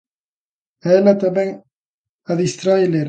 [0.85, 1.49] A ela tamén
[2.31, 2.99] a distrae ler.